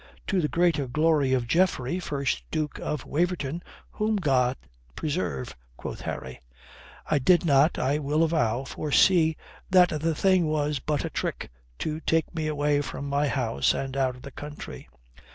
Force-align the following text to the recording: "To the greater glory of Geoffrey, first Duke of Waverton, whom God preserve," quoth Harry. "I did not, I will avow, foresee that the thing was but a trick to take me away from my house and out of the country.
"To 0.25 0.41
the 0.41 0.47
greater 0.47 0.87
glory 0.87 1.31
of 1.33 1.45
Geoffrey, 1.45 1.99
first 1.99 2.41
Duke 2.49 2.79
of 2.79 3.05
Waverton, 3.05 3.61
whom 3.91 4.15
God 4.15 4.57
preserve," 4.95 5.55
quoth 5.77 6.01
Harry. 6.01 6.41
"I 7.05 7.19
did 7.19 7.45
not, 7.45 7.77
I 7.77 7.99
will 7.99 8.23
avow, 8.23 8.63
foresee 8.63 9.37
that 9.69 9.89
the 9.89 10.15
thing 10.15 10.47
was 10.47 10.79
but 10.79 11.05
a 11.05 11.11
trick 11.11 11.51
to 11.77 11.99
take 11.99 12.33
me 12.33 12.47
away 12.47 12.81
from 12.81 13.07
my 13.07 13.27
house 13.27 13.75
and 13.75 13.95
out 13.95 14.15
of 14.15 14.23
the 14.23 14.31
country. 14.31 14.89